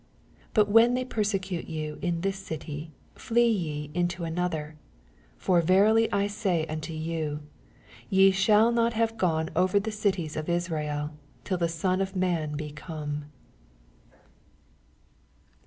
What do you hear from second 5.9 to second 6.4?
I